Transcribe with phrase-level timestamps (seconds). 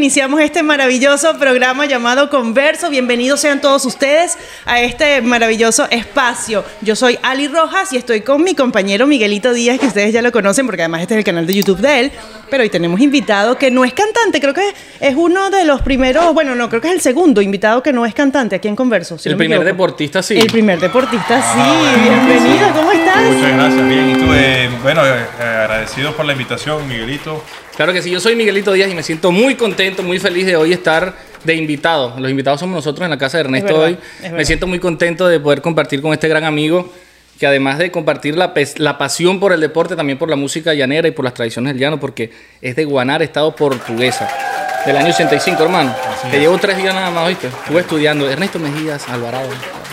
[0.00, 2.88] iniciamos este maravilloso programa llamado Converso.
[2.88, 6.64] Bienvenidos sean todos ustedes a este maravilloso espacio.
[6.80, 10.32] Yo soy Ali Rojas y estoy con mi compañero Miguelito Díaz, que ustedes ya lo
[10.32, 12.12] conocen porque además este es el canal de YouTube de él.
[12.50, 16.34] Pero hoy tenemos invitado que no es cantante, creo que es uno de los primeros,
[16.34, 19.16] bueno, no, creo que es el segundo invitado que no es cantante aquí en Converso.
[19.18, 20.36] si el no primer deportista, sí.
[20.36, 22.02] El primer deportista, sí.
[22.02, 23.22] Bienvenido, ¿cómo estás?
[23.22, 24.10] Muchas gracias, bien.
[24.10, 27.42] Y tú, eh, bueno, eh, agradecido por la invitación, Miguelito.
[27.76, 30.56] Claro que sí, yo soy Miguelito Díaz y me siento muy contento, muy feliz de
[30.56, 31.14] hoy estar
[31.44, 32.14] de invitado.
[32.18, 34.30] Los invitados somos nosotros en la casa de Ernesto verdad, hoy.
[34.32, 36.92] Me siento muy contento de poder compartir con este gran amigo
[37.40, 41.08] que además de compartir la, la pasión por el deporte, también por la música llanera
[41.08, 44.28] y por las tradiciones del llano, porque es de Guanar, estado portuguesa,
[44.84, 45.96] del año 85, hermano.
[46.30, 47.46] Te llevo tres días nada más, ¿oíste?
[47.46, 48.30] Estuve estudiando.
[48.30, 49.48] Ernesto Mejías, Alvarado.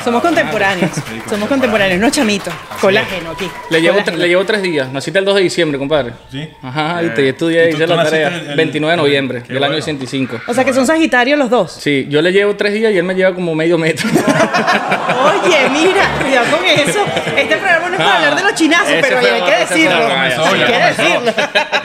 [0.08, 0.92] Somos contemporáneos.
[1.30, 2.54] Somos contemporáneos, no chamitos.
[2.80, 3.50] Colágeno aquí.
[3.70, 4.18] Le llevo, Colágeno.
[4.18, 4.90] le llevo tres días.
[4.92, 6.14] Naciste el 2 de diciembre, compadre.
[6.32, 6.50] Sí.
[6.64, 8.38] Ajá, Eh, y te estudié ¿y hice la naciste tarea.
[8.40, 9.84] el- el- 29 de noviembre del año bueno.
[9.84, 10.40] 85.
[10.48, 11.74] O sea que son sagitarios los dos.
[11.74, 14.08] Sí, yo le llevo tres días y él me lleva como medio metro.
[14.10, 17.06] Oye, mira, cuidado con eso.
[17.36, 19.62] Este programa no es para hablar de los chinazos, Ese pero fue hay otro, que
[19.62, 20.06] ese fue decirlo.
[20.06, 20.18] otro.
[20.18, 21.34] Hay ya que decirlo.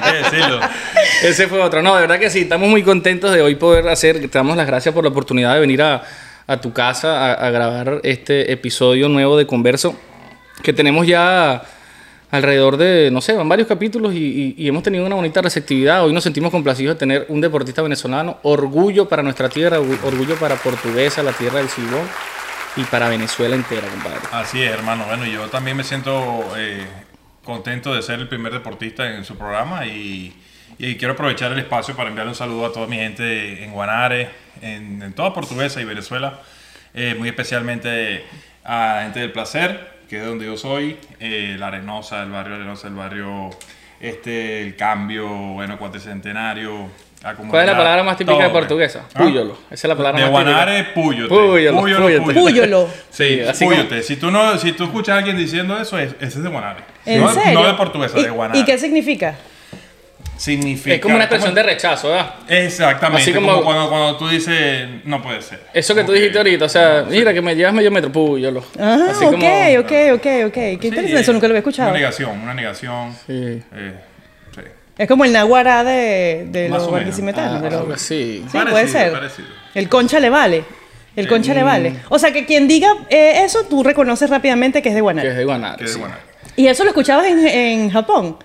[0.00, 0.60] Hay que decirlo.
[1.24, 1.82] Ese fue otro.
[1.82, 4.66] No, de verdad que sí, estamos muy contentos de hoy poder hacer, te damos las
[4.66, 6.02] gracias por la oportunidad de venir a,
[6.46, 9.96] a tu casa a, grabar este episodio nuevo de Converso,
[10.62, 11.62] que tenemos ya
[12.30, 16.04] alrededor de, no sé, van varios capítulos y hemos tenido una bonita receptividad.
[16.04, 20.56] Hoy nos sentimos complacidos de tener un deportista venezolano, orgullo para nuestra tierra, orgullo para
[20.56, 22.06] Portuguesa, la tierra del Silbón,
[22.76, 24.20] y para Venezuela entera, compadre.
[24.32, 25.04] Así es, hermano.
[25.06, 26.86] Bueno, yo también me siento eh,
[27.44, 30.34] contento de ser el primer deportista en su programa y,
[30.78, 34.30] y quiero aprovechar el espacio para enviar un saludo a toda mi gente en Guanare,
[34.60, 36.40] en, en toda Portuguesa y Venezuela,
[36.94, 38.24] eh, muy especialmente
[38.64, 42.56] a gente del placer, que es de donde yo soy, eh, la Arenosa, el barrio
[42.56, 43.50] Arenosa, el barrio
[44.00, 46.88] este, el cambio, bueno, cuatricentenario.
[47.22, 48.62] la ¿Cuál es la palabra más típica de todo, pues.
[48.62, 49.06] portuguesa?
[49.14, 49.20] ¿Ah?
[49.20, 49.56] Púyolo.
[49.70, 50.56] Esa es la palabra De más típica.
[50.56, 51.28] Guanare, Púyote.
[51.28, 52.34] Púyolo, púyote.
[52.34, 52.88] Púyolo.
[53.10, 54.02] Sí, púyote.
[54.02, 56.80] Si tú no, si tú escuchas a alguien diciendo eso, es, ese es de Guanare.
[57.06, 57.60] ¿En no, serio?
[57.60, 58.58] no de portuguesa, ¿Y, de Guanare.
[58.58, 59.36] ¿Y qué significa?
[60.42, 60.94] Significa?
[60.96, 62.34] Es como una expresión de rechazo, ¿verdad?
[62.48, 63.22] Exactamente.
[63.22, 65.60] Así como, como- cuando, cuando tú dices, no puede ser.
[65.72, 68.64] Eso que tú dijiste ahorita, o sea, mira que me llevas medio metro, púyolo.
[68.78, 70.52] Ah, Así ok, como- ok, ok, ok.
[70.54, 71.90] Qué Sí, interesante, eso nunca lo había escuchado.
[71.90, 73.12] Una negación, una negación.
[73.26, 73.62] Sí.
[73.72, 73.92] eh,
[74.54, 74.60] sí.
[74.98, 77.58] Es como el naguará de, de Más los barquisimetánicos.
[77.60, 78.44] Ah, de los- algo así.
[78.50, 79.12] Sí, puede ser.
[79.12, 79.48] parecido.
[79.74, 80.64] El concha le vale.
[81.14, 81.94] El concha le vale.
[82.08, 85.28] O sea que quien diga eh, eso, tú reconoces rápidamente que es de Que Guanare.
[85.28, 85.76] es de Guanare.
[85.78, 86.00] Que es de sí.
[86.00, 86.20] Guanare.
[86.56, 88.36] Y eso lo escuchabas en, en Japón.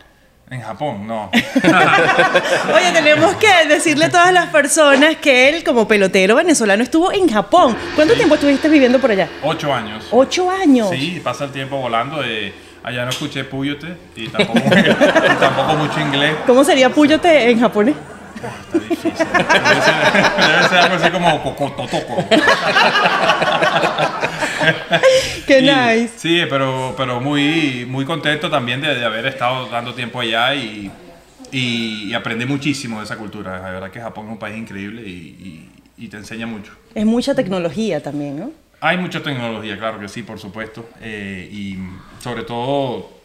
[0.50, 1.30] En Japón, no.
[2.74, 7.28] Oye, tenemos que decirle a todas las personas que él, como pelotero venezolano, estuvo en
[7.28, 7.76] Japón.
[7.96, 9.28] ¿Cuánto tiempo estuviste viviendo por allá?
[9.44, 10.08] Ocho años.
[10.12, 10.90] Ocho años.
[10.90, 12.24] Sí, pasa el tiempo volando.
[12.24, 16.38] eh, allá no escuché Puyote y tampoco, y tampoco mucho inglés.
[16.46, 17.96] ¿Cómo sería Puyote en japonés?
[18.38, 19.14] Está difícil.
[19.28, 19.96] Debe ser,
[20.48, 22.24] debe ser algo así como cocototoco.
[25.46, 26.14] Qué Y- nice.
[26.18, 30.92] Sí, pero, pero muy, muy contento también de, de haber estado dando tiempo allá y,
[31.52, 33.60] y, y aprendí muchísimo de esa cultura.
[33.62, 36.74] La verdad que Japón es un país increíble y, y- te enseña mucho.
[36.94, 38.52] Es mucha tecnología también, ¿no?
[38.80, 40.88] Hay mucha tecnología, claro que sí, por supuesto.
[41.02, 41.78] eh, y
[42.22, 43.18] sobre todo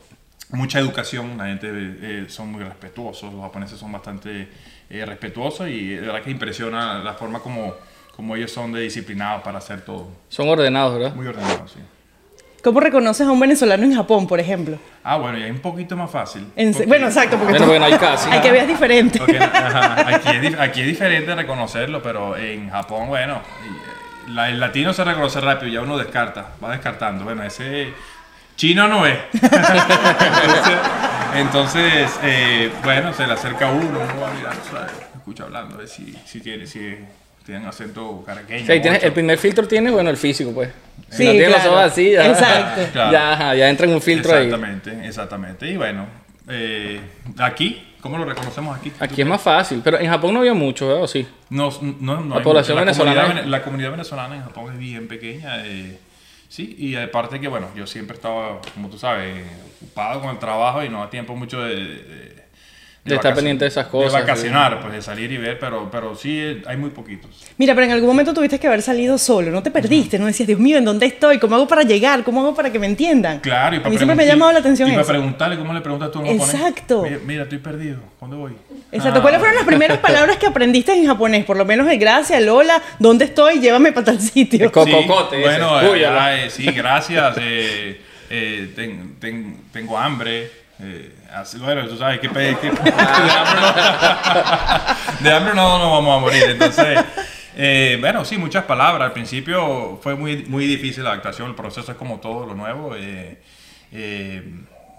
[0.50, 1.36] mucha educación.
[1.36, 3.32] La gente eh, son muy respetuosos.
[3.32, 4.48] Los japoneses son bastante
[4.88, 7.74] eh, respetuosos y de verdad que impresiona la forma como,
[8.16, 10.08] como ellos son de disciplinados para hacer todo.
[10.28, 11.14] Son ordenados, ¿verdad?
[11.14, 11.80] Muy ordenados, sí.
[12.62, 14.78] ¿Cómo reconoces a un venezolano en Japón, por ejemplo?
[15.02, 16.46] Ah, bueno, y es un poquito más fácil.
[16.54, 18.30] En- porque- bueno, exacto, porque Bueno, tú- bueno, hay casi.
[18.30, 19.18] hay que veas diferente.
[19.20, 24.92] ajá, aquí, es, aquí es diferente reconocerlo, pero en Japón, bueno, eh, la- el latino
[24.92, 27.24] se reconoce rápido, ya uno descarta, va descartando.
[27.24, 27.92] Bueno, ese
[28.54, 29.18] chino no es.
[29.32, 30.78] entonces,
[31.34, 34.92] entonces, eh, bueno, se le acerca a uno, uno va mirando, ¿sabes?
[35.16, 36.96] escucha hablando, a ver si, si tiene, si
[37.44, 38.62] tienen acento caraqueño.
[38.62, 39.06] O sea, ahí tienes- mocho.
[39.08, 40.70] el primer filtro tiene, bueno, el físico, pues.
[41.10, 42.82] Si Sí, no tiene los ojos así, ya, Exacto.
[42.92, 43.12] Claro.
[43.12, 44.46] ya, ajá, ya entra en un filtro ahí.
[44.46, 45.68] Exactamente, exactamente.
[45.70, 46.06] Y bueno,
[46.48, 47.00] eh,
[47.38, 48.92] aquí, ¿cómo lo reconocemos aquí?
[48.98, 51.02] Aquí es más fácil, pero en Japón no había mucho, ¿verdad?
[51.02, 51.26] ¿O sí?
[51.50, 52.84] No, no, no La hay población mucho.
[52.86, 55.66] venezolana Comunidad, es- vene- la comunidad venezolana en Japón es bien pequeña.
[55.66, 55.98] eh,
[56.48, 59.44] sí, y aparte que, bueno, yo siempre estaba, como tú sabes,
[59.82, 61.74] ocupado con el trabajo y no da tiempo mucho de...
[61.76, 62.41] de,
[63.04, 66.14] De estar pendiente de esas cosas, De vacacionar, pues de salir y ver, pero, pero
[66.14, 67.30] sí hay muy poquitos.
[67.58, 70.46] Mira, pero en algún momento tuviste que haber salido solo, no te perdiste, no decías,
[70.46, 71.40] Dios mío, ¿en dónde estoy?
[71.40, 72.22] ¿Cómo hago para llegar?
[72.22, 73.40] ¿Cómo hago para que me entiendan?
[73.40, 75.10] Claro, y A para mí siempre me ha llamado la atención Y para eso.
[75.10, 76.54] preguntarle, ¿cómo le preguntas tú a un japonés?
[76.54, 77.02] Exacto.
[77.02, 78.52] Mira, mira, estoy perdido, ¿dónde voy?
[78.92, 79.18] Exacto.
[79.18, 79.22] Ah.
[79.22, 81.44] ¿Cuáles fueron las primeras palabras que aprendiste en japonés?
[81.44, 83.58] Por lo menos el gracias, el hola, ¿dónde estoy?
[83.58, 84.64] Llévame para tal sitio.
[84.66, 85.48] El Cococote, ese.
[85.48, 87.36] Bueno, eh, ah, eh, sí, gracias.
[87.40, 88.00] eh,
[88.30, 90.61] eh, ten- ten- tengo hambre.
[90.80, 93.72] Eh, así, bueno, tú sabes que, que- de, hambre no,
[95.20, 96.42] de hambre no nos vamos a morir.
[96.48, 96.98] Entonces,
[97.56, 99.06] eh, bueno, sí, muchas palabras.
[99.06, 101.48] Al principio fue muy, muy difícil la adaptación.
[101.50, 102.94] El proceso es como todo lo nuevo.
[102.96, 103.40] eh,
[103.92, 104.42] eh,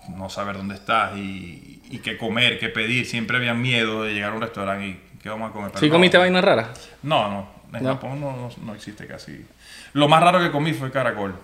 [0.10, 3.06] no saber dónde estás y, y qué comer, qué pedir.
[3.06, 5.70] Siempre había miedo de llegar a un restaurante y qué vamos a comer.
[5.72, 5.94] Pero ¿Sí no.
[5.94, 6.90] comiste vainas raras?
[7.04, 7.48] No, no.
[7.78, 7.90] En No.
[7.96, 9.46] Japón no, no, no existe casi.
[9.94, 11.36] Lo más raro que comí fue caracol.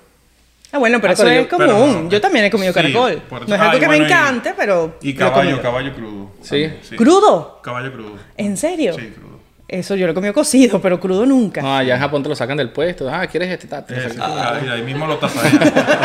[0.72, 2.04] Ah, bueno, pero Ah, eso pero es yo- común.
[2.06, 2.10] no.
[2.10, 3.22] yo también he comido Sí, caracol.
[3.32, 4.98] no es algo ah, que bueno, me y- encante, pero.
[5.02, 6.32] Y caballo, caballo crudo.
[6.42, 6.70] Sí.
[6.96, 7.60] ¿Crudo?
[7.64, 8.12] Caballo crudo.
[8.38, 8.94] ¿En serio?
[8.94, 9.30] Sí, crudo.
[9.68, 11.62] Eso yo lo he comido cocido, pero crudo nunca.
[11.62, 13.08] No, allá en Japón te lo sacan del puesto.
[13.08, 13.68] Ah, ¿quieres este?
[13.68, 13.76] Te
[14.22, 15.62] ahí, ahí mismo lo tasajean.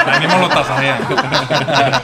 [0.06, 0.98] ahí mismo lo tasajean.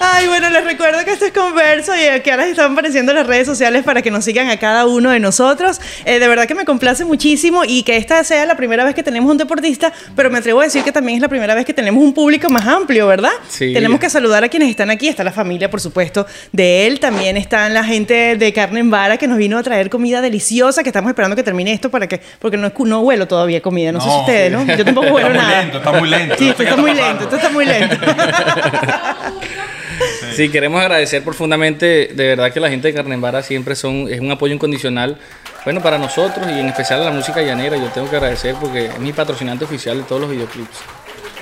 [0.00, 3.46] Ay, bueno, les recuerdo que esto es Converso y que ahora están apareciendo las redes
[3.46, 5.80] sociales para que nos sigan a cada uno de nosotros.
[6.04, 9.02] Eh, de verdad que me complace muchísimo y que esta sea la primera vez que
[9.02, 11.74] tenemos un deportista, pero me atrevo a decir que también es la primera vez que
[11.74, 13.32] tenemos un público más amplio, ¿verdad?
[13.48, 13.72] Sí.
[13.72, 15.08] Tenemos que saludar a quienes están aquí.
[15.08, 17.00] Está la familia, por supuesto, de él.
[17.00, 20.82] También están la gente de Carne en Vara que nos vino a traer comida deliciosa,
[20.82, 23.90] que estamos esperando que termine esto para que, porque no, no huelo todavía comida.
[23.90, 24.64] No, sé si ustedes, ¿no?
[24.76, 25.62] Yo tampoco huelo Está muy nada.
[25.62, 26.34] lento, está muy lento.
[26.38, 27.96] Sí, esto qué está muy está lento, esto está muy lento.
[30.34, 34.30] Sí, queremos agradecer profundamente, de verdad que la gente de Carnembara siempre son, es un
[34.30, 35.18] apoyo incondicional,
[35.64, 38.86] bueno, para nosotros y en especial a la música llanera, yo tengo que agradecer porque
[38.86, 40.78] es mi patrocinante oficial de todos los videoclips.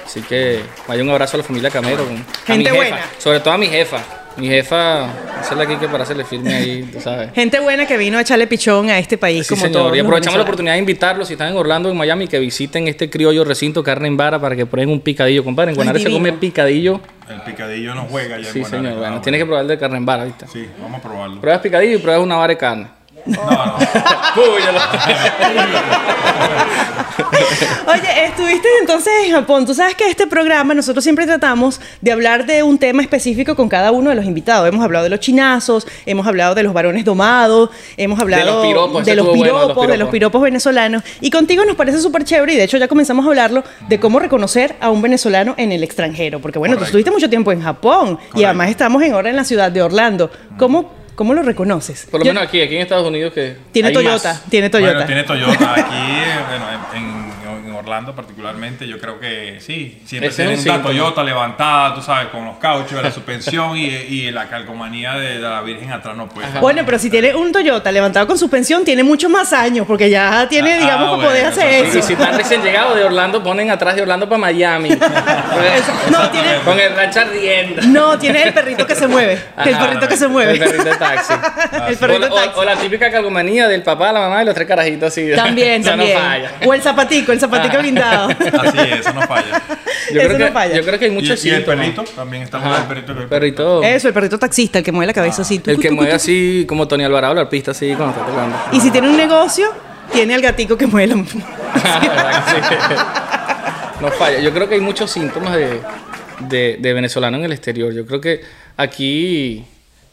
[0.04, 3.00] Así que vaya un abrazo a la familia Camero, a mi Gente jefa, buena.
[3.18, 3.98] sobre todo a mi jefa.
[4.36, 5.04] Mi jefa,
[5.40, 7.32] hacerle aquí que para hacerle firme ahí, tú sabes.
[7.32, 9.82] Gente buena que vino a echarle pichón a este país, Sí, como señor.
[9.84, 12.86] todos Y aprovechamos la oportunidad de invitarlos, si están en Orlando, en Miami, que visiten
[12.86, 15.42] este criollo recinto carne en vara para que prueben un picadillo.
[15.42, 17.00] Compadre, en Guanare se come picadillo.
[17.30, 18.82] El picadillo no juega ya Sí, Guanare.
[18.84, 18.98] señor.
[18.98, 20.46] Bueno, tienes que probar el de carne en vara, ¿viste?
[20.52, 21.40] Sí, vamos a probarlo.
[21.40, 22.86] Pruebas picadillo y pruebas una vara de carne.
[23.24, 23.78] No, no.
[28.56, 29.66] Estuviste entonces en Japón.
[29.66, 33.68] Tú sabes que este programa nosotros siempre tratamos de hablar de un tema específico con
[33.68, 34.66] cada uno de los invitados.
[34.66, 37.68] Hemos hablado de los chinazos, hemos hablado de los varones domados,
[37.98, 40.12] hemos hablado los piropos, de los estuvo bueno, piropos, los de los piropos.
[40.12, 41.02] piropos venezolanos.
[41.20, 44.18] Y contigo nos parece súper chévere y de hecho ya comenzamos a hablarlo de cómo
[44.20, 46.40] reconocer a un venezolano en el extranjero.
[46.40, 46.88] Porque bueno, tú Correcto.
[46.98, 48.46] estuviste mucho tiempo en Japón y Correcto.
[48.46, 50.30] además estamos en ahora en la ciudad de Orlando.
[50.58, 52.06] ¿Cómo, cómo lo reconoces?
[52.10, 54.42] Por lo Yo- menos aquí, aquí en Estados Unidos que Tiene Toyota, más.
[54.44, 54.92] tiene Toyota.
[54.92, 55.72] Bueno, tiene Toyota.
[55.74, 55.82] Aquí,
[56.48, 56.64] bueno,
[56.94, 57.15] en, en- en
[57.76, 60.00] Orlando particularmente, yo creo que sí.
[60.04, 60.94] Siempre Ese es tienen un una síntoma.
[60.94, 65.38] Toyota levantada, tú sabes, con los cauchos la suspensión y, y la calcomanía de, de
[65.40, 66.46] la Virgen atrás no puede.
[66.60, 70.46] Bueno, pero si tiene un Toyota levantado con suspensión, tiene mucho más años, porque ya
[70.48, 73.42] tiene, Ah, digamos, para bueno, poder hacer eso Y si están recién llegados de Orlando,
[73.42, 74.90] ponen atrás de Orlando para Miami.
[76.10, 77.82] No, tiene, Con el rancho ardiendo.
[77.82, 79.38] no, tiene el perrito que se mueve.
[79.64, 80.52] El perrito que se mueve.
[80.52, 81.32] El perrito de taxi.
[81.88, 82.50] El O, perrito de o- taxi.
[82.60, 85.30] o la típica calcomanía del papá, la mamá y los tres carajitos así.
[85.34, 86.14] También, Eso también.
[86.14, 86.50] no falla.
[86.66, 87.78] O el zapatico, el zapatico Ah.
[87.78, 88.28] blindado.
[88.62, 89.62] Así es, eso no falla.
[90.12, 90.76] Yo Eso creo, no que, falla.
[90.76, 91.78] yo creo que hay Y, muchos y el síntomas.
[91.86, 92.76] perrito, también está Ajá.
[92.82, 93.28] el perrito.
[93.28, 93.82] Perrito.
[93.82, 95.58] Eso, el perrito taxista, el que mueve la cabeza así.
[95.58, 96.16] tucu, El que tucu, mueve tucu.
[96.16, 98.56] así como Tony Alvarado, la arpista así cuando está tocando.
[98.72, 99.66] Y si tiene un negocio,
[100.12, 101.16] tiene al gatico que mueve la...
[101.16, 102.94] ¿Verdad que sí?
[104.00, 104.40] No falla.
[104.40, 105.80] Yo creo que hay muchos síntomas de,
[106.40, 107.92] de, de venezolano en el exterior.
[107.92, 108.42] Yo creo que
[108.76, 109.64] aquí,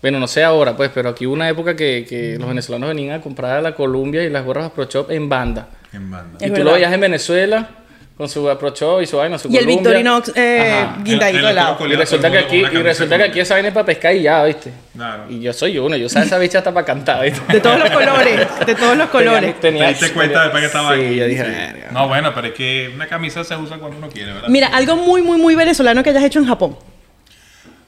[0.01, 3.19] bueno, no sé ahora, pues, pero aquí hubo una época que, que los venezolanos venían
[3.19, 5.67] a comprar a la Columbia y las gorras Pro Shop en banda.
[5.93, 6.37] En banda.
[6.39, 6.65] Es y tú verdad.
[6.65, 7.69] lo veías en Venezuela
[8.17, 9.75] con su Pro Shop y su vaina, su Y el Columbia.
[9.91, 11.87] Victorinox eh, guindadito de lado.
[11.87, 14.43] Y resulta que aquí, y resulta que aquí esa vaina es para pescar y ya,
[14.43, 14.71] ¿viste?
[14.95, 15.23] Claro.
[15.29, 17.41] Y yo soy uno, yo sabía esa bicha hasta para cantar, ¿viste?
[17.51, 19.59] De todos los colores, de todos los colores.
[19.59, 21.15] ¿Te diste cuenta después que estaba sí, aquí?
[21.15, 21.85] yo dije.
[21.91, 24.47] No, bueno, pero es que una camisa se usa cuando uno quiere, ¿verdad?
[24.49, 26.77] Mira, algo muy, muy, muy venezolano que hayas hecho en Japón.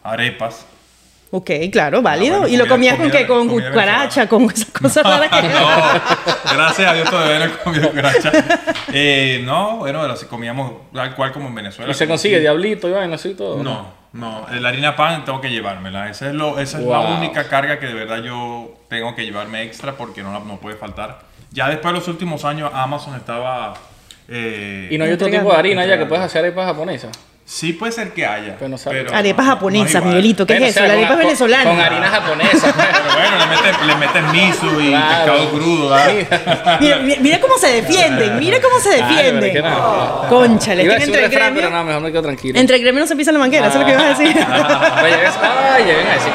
[0.03, 0.65] Arepas.
[1.37, 2.35] Ok, claro, válido.
[2.35, 3.27] Ah, bueno, ¿Y lo comías con qué?
[3.27, 4.29] ¿Con cucaracha?
[4.29, 8.31] ¿Con esas cosas raras que No, gracias a Dios todavía no he comido cucaracha.
[8.93, 11.91] Eh, no, bueno, pero si comíamos tal cual como en Venezuela.
[11.91, 13.61] Y se consigue diablito y vaina así y todo.
[13.61, 16.09] No, no, la harina pan tengo que llevármela.
[16.09, 19.63] Esa es, lo, esa es la única carga que de verdad yo tengo que llevarme
[19.63, 21.19] extra porque no, la- no puede faltar.
[21.51, 23.73] Ya después de los últimos años Amazon estaba...
[24.29, 27.11] eh, Y no hay otro tipo de harina ya que puedes hacer arepas japonesas.
[27.47, 28.55] Sí puede ser que haya.
[28.57, 28.77] Pero no
[29.83, 30.15] es igual.
[30.15, 30.79] Miguelito, ¿qué es o eso?
[30.79, 31.63] sea, La con- arepa con- venezolana.
[31.69, 32.73] Con harina japonesa.
[32.75, 33.95] Pero bueno, le meten, le
[34.31, 35.15] miso y Claro.
[35.15, 35.89] pescado crudo.
[35.91, 36.79] ¿verdad?
[37.21, 39.53] Mira, cómo se defienden, mira cómo se pero defienden.
[39.53, 40.25] que no.
[40.27, 42.21] Conchale, Iba a es que decir un entre el gremio, pero no, mejor me quedo
[42.23, 42.59] tranquilo.
[42.59, 44.27] entre el gremio no se pisa la manguera, eso es lo que ibas a decir.
[45.03, 45.39] Oye, llegas-
[45.75, 46.33] ay, lleguen a decir,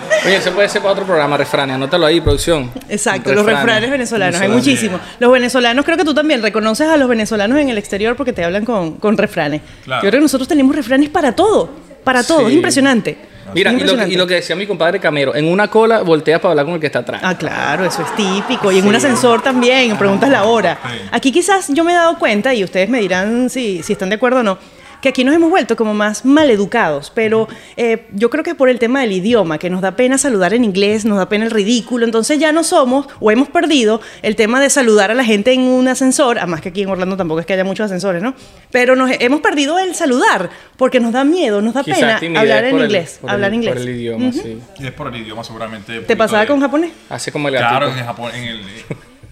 [0.24, 0.36] oye.
[0.36, 1.74] Eso puede ser para otro programa, refranes.
[1.76, 2.70] Anótalo ahí, producción.
[2.88, 5.00] Exacto, los refranes venezolanos, hay muchísimos.
[5.18, 8.44] Los venezolanos, creo que tú también reconoces a los venezolanos en el exterior porque te
[8.44, 9.62] hablan con, con refranes.
[9.84, 10.02] Claro.
[10.02, 11.70] Yo creo que nosotros tenemos refranes para todo,
[12.04, 12.46] para todo, Sí.
[12.46, 13.16] es impresionante.
[13.52, 14.14] Mira, y lo, que- impresionante.
[14.14, 16.80] y lo que decía mi compadre Camero, en una cola volteas para hablar con el
[16.80, 17.20] que está atrás.
[17.24, 18.70] Ah, claro, eso es típico.
[18.70, 20.78] Y en un ascensor también, preguntas la hora.
[21.10, 24.14] Aquí quizás yo me he dado cuenta, y ustedes me dirán si, si están de
[24.16, 24.56] acuerdo o no,
[25.00, 28.68] que aquí nos hemos vuelto como más maleducados, pero eh, yo creo que es por
[28.68, 31.50] el tema del idioma, que nos da pena saludar en inglés, nos da pena el
[31.50, 35.52] ridículo, entonces ya no somos o hemos perdido el tema de saludar a la gente
[35.52, 38.34] en un ascensor, además que aquí en Orlando tampoco es que haya muchos ascensores, ¿no?
[38.70, 42.64] Pero nos hemos perdido el saludar porque nos da miedo, nos da Quizás pena hablar
[42.64, 43.72] en el- inglés, por el- hablar inglés.
[43.74, 44.58] Por el idioma, sí.
[44.78, 46.00] Y es por el idioma seguramente.
[46.00, 46.92] ¿Te pasaba de- con japonés?
[47.08, 48.60] Hace como el Claro, en Japón, en el,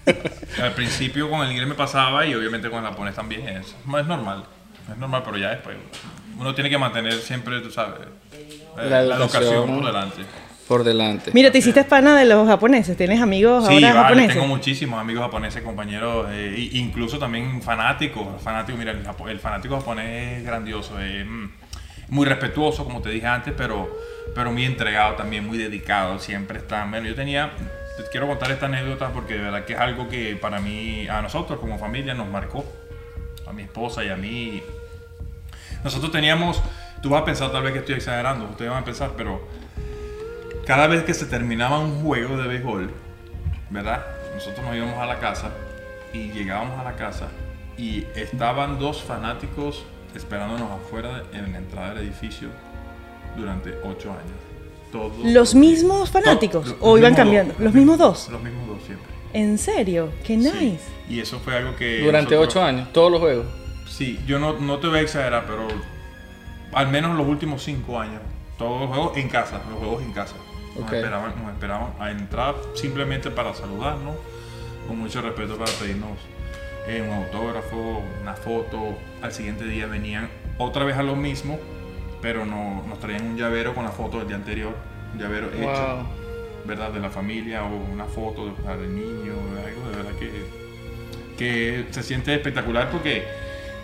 [0.61, 3.47] al principio con el inglés me pasaba y obviamente con el japonés también.
[3.47, 4.43] Es, es normal,
[4.93, 5.75] es normal, pero ya después
[6.37, 7.99] uno tiene que mantener siempre, tú sabes,
[8.33, 9.67] eh, La la, educación.
[9.67, 10.21] por delante.
[10.67, 11.31] Por delante.
[11.33, 14.33] Mira, te hiciste pana de los japoneses, ¿tienes amigos Sí, ahora vale, japoneses?
[14.35, 18.39] tengo muchísimos amigos japoneses, compañeros, eh, incluso también fanáticos.
[18.43, 21.45] Fanáticos, mira, el, japo- el fanático japonés es grandioso, es mm,
[22.09, 23.89] muy respetuoso, como te dije antes, pero,
[24.35, 26.19] pero muy entregado también, muy dedicado.
[26.19, 26.91] Siempre están.
[26.91, 27.51] Bueno, yo tenía.
[27.97, 31.21] te Quiero contar esta anécdota porque de verdad que es algo que para mí, a
[31.23, 32.63] nosotros como familia, nos marcó.
[33.49, 34.61] A mi esposa y a mí.
[35.83, 36.61] Nosotros teníamos.
[37.01, 39.41] Tú vas a pensar tal vez que estoy exagerando, ustedes van a pensar, pero
[40.65, 42.91] cada vez que se terminaba un juego de béisbol,
[43.69, 44.05] ¿verdad?
[44.35, 45.49] Nosotros nos íbamos a la casa
[46.13, 47.27] y llegábamos a la casa
[47.77, 52.49] y estaban dos fanáticos esperándonos afuera en la entrada del edificio
[53.37, 54.37] durante ocho años.
[54.91, 56.75] Todos ¿Los mismos fanáticos?
[56.81, 57.53] ¿O los iban cambiando?
[57.53, 58.29] dos, ¿Los mismos dos?
[58.29, 59.18] Los mismos dos siempre.
[59.33, 60.09] ¿En serio?
[60.23, 60.51] ¡Qué nice!
[61.07, 61.15] Sí.
[61.15, 62.01] Y eso fue algo que...
[62.03, 63.45] Durante nosotros- ocho años, todos los juegos.
[63.87, 65.67] Sí, yo no, no te voy a exagerar, pero
[66.73, 68.21] al menos los últimos cinco años,
[68.57, 70.35] todos los juegos en casa, los juegos en casa.
[70.75, 70.93] Nos, Ok.
[70.93, 74.15] esperaban, nos esperaban a entrar simplemente para saludarnos,
[74.87, 76.11] con mucho respeto para pedirnos
[76.87, 78.95] eh, un autógrafo, una foto.
[79.21, 81.59] Al siguiente día venían otra vez a lo mismo,
[82.21, 84.75] pero no, nos traían un llavero con la foto del día anterior,
[85.13, 86.05] un llavero hecho.
[86.69, 86.91] ¿Verdad?
[86.91, 89.33] De la familia o una foto o sea, del niño,
[89.65, 90.29] algo de verdad que,
[91.37, 93.23] que se siente espectacular porque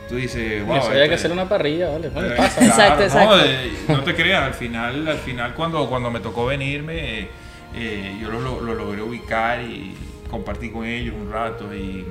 [0.10, 0.77] tú dices, wow.
[0.77, 2.10] Eso había este- que hacer una parrilla, ¿vale?
[2.10, 2.60] Bueno, eh, pasa.
[2.62, 3.46] claro, Exacto, no, exacto.
[3.46, 7.27] eh, No, te creas, al final, al final cuando, cuando me tocó venirme, eh,
[7.75, 9.94] eh, yo lo, lo- lo logré ubicar y
[10.30, 12.06] compartí con ellos un rato y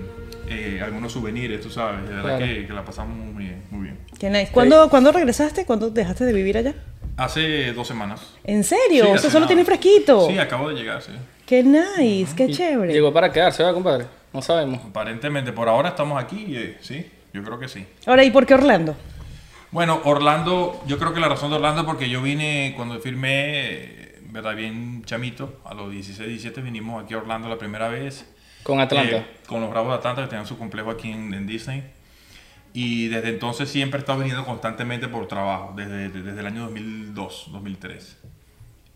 [0.49, 2.45] eh, algunos souvenirs, tú sabes, de verdad Claro.
[2.53, 3.99] que, que la pasamos muy bien, muy bien.
[4.19, 4.51] ¡Qué nice!
[4.53, 5.65] ¿Cuándo, ¿cuándo regresaste?
[5.65, 6.75] ¿Cuándo dejaste de vivir allá?
[7.17, 8.21] Hace dos semanas.
[8.45, 9.05] ¿En serio?
[9.05, 9.47] Sí, o sea, solo nada.
[9.49, 10.27] tiene fresquito.
[10.29, 11.13] Sí, acabo de llegar, sí.
[11.47, 12.35] ¡Qué nice!
[12.35, 12.93] ¡Qué chévere!
[12.93, 14.07] Llegó para quedarse, ¿verdad, compadre?
[14.33, 14.81] No sabemos.
[14.85, 17.87] Aparentemente, por ahora estamos aquí, eh, sí, yo creo que sí.
[18.07, 18.97] Ahora, ¿y por qué Orlando?
[19.71, 24.15] Bueno, Orlando, yo creo que la razón de Orlando es porque yo vine cuando firmé,
[24.31, 24.57] ¿verdad?
[24.57, 28.27] Bien chamito, a los 16, 17 vinimos aquí a Orlando la primera vez.
[28.65, 29.17] Con Atlanta.
[29.19, 31.83] eh, con los Bravos de Atlanta que tenían su complejo aquí en, en Disney.
[32.77, 37.51] Y desde entonces siempre he estado viniendo constantemente por trabajo, desde, desde, el año 2002,
[37.53, 38.19] 2003.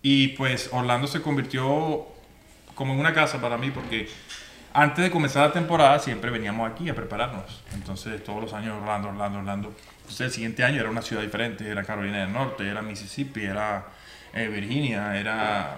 [0.02, 2.06] Y pues Orlando se convirtió
[2.74, 4.08] como en una casa para mí porque
[4.72, 7.62] antes de comenzar la temporada siempre veníamos aquí a prepararnos.
[7.72, 9.74] Entonces todos los años Orlando, Orlando, Orlando.
[9.98, 13.86] Entonces el siguiente año era una ciudad diferente, era Carolina del Norte, era Mississippi, era
[14.34, 15.76] eh, Virginia, era,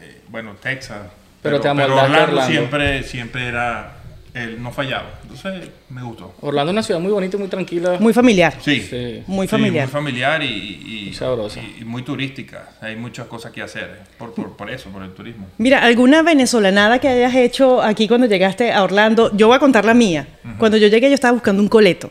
[0.00, 1.06] eh, bueno, Texas.
[1.42, 2.52] Pero te pero amoldaste a Orlando, Orlando.
[2.52, 3.95] siempre, siempre era,
[4.36, 5.18] el no fallaba.
[5.22, 6.34] Entonces me gustó.
[6.40, 7.96] Orlando es una ciudad muy bonita muy tranquila.
[7.98, 8.54] Muy familiar.
[8.60, 8.80] Sí.
[8.80, 9.22] Sí.
[9.26, 9.86] Muy Sí, familiar.
[9.86, 11.60] muy familiar y, y, sabrosa.
[11.60, 12.70] y- y muy turística.
[12.80, 15.46] Hay muchas cosas que hacer eh, por, por, por eso, por el turismo.
[15.58, 19.34] Mira, ¿alguna venezolanada que hayas hecho aquí cuando llegaste a Orlando?
[19.36, 20.26] Yo voy a contar la mía.
[20.58, 22.10] Cuando yo llegué yo estaba buscando un coleto.